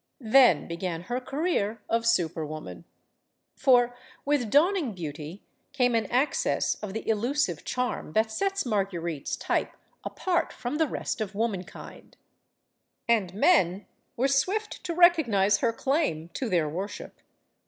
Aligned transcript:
Then 0.33 0.67
began 0.67 1.01
her 1.03 1.21
career 1.21 1.79
of 1.87 2.07
super 2.07 2.43
woman. 2.43 2.85
For, 3.55 3.95
with 4.25 4.49
dawning 4.49 4.93
beauty, 4.95 5.43
came 5.73 5.93
an 5.93 6.07
access 6.07 6.73
of 6.81 6.93
the 6.93 7.07
elusive 7.07 7.63
charm 7.63 8.13
that 8.13 8.31
sets 8.31 8.65
Marguerite's 8.65 9.35
type 9.35 9.73
apart 10.03 10.51
from 10.53 10.77
the 10.79 10.87
rest 10.87 11.21
of 11.21 11.35
womankind. 11.35 12.17
And 13.07 13.31
men 13.35 13.85
were 14.17 14.27
swift 14.27 14.83
to 14.85 14.95
recognize 14.95 15.59
her 15.59 15.71
claim 15.71 16.29
to 16.29 16.49
their 16.49 16.67
worship. 16.67 17.19